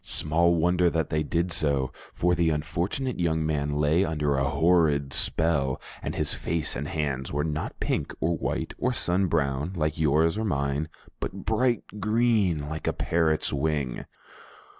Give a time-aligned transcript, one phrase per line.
[0.03, 5.13] Small wonder that they did so, for the unfortunate young man lay under a horrid
[5.13, 9.99] spell, and his face and hands were not pink or white or sun brown, like
[9.99, 14.05] yours or mine, but bright green, like a parrot's wing!